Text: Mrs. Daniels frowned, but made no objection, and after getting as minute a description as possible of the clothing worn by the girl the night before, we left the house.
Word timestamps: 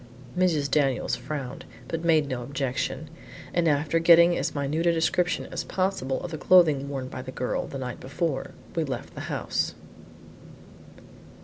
Mrs. 0.35 0.71
Daniels 0.71 1.15
frowned, 1.15 1.63
but 1.87 2.03
made 2.03 2.27
no 2.27 2.41
objection, 2.41 3.07
and 3.53 3.67
after 3.67 3.99
getting 3.99 4.35
as 4.35 4.55
minute 4.55 4.87
a 4.87 4.91
description 4.91 5.45
as 5.51 5.63
possible 5.63 6.19
of 6.23 6.31
the 6.31 6.39
clothing 6.39 6.89
worn 6.89 7.07
by 7.07 7.21
the 7.21 7.31
girl 7.31 7.67
the 7.67 7.77
night 7.77 7.99
before, 7.99 8.49
we 8.75 8.83
left 8.83 9.13
the 9.13 9.21
house. 9.29 9.75